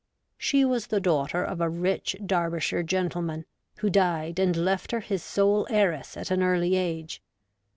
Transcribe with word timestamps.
She 0.39 0.65
was 0.65 0.87
the 0.87 0.99
daughter 0.99 1.43
of 1.43 1.61
a 1.61 1.69
rich 1.69 2.15
Derbyshire 2.25 2.81
gentleman, 2.81 3.45
who 3.81 3.91
died 3.91 4.39
and 4.39 4.55
left 4.55 4.91
her 4.93 4.99
his 5.01 5.21
sole 5.21 5.67
heiress 5.69 6.17
at 6.17 6.31
an 6.31 6.41
early 6.41 6.75
age. 6.75 7.21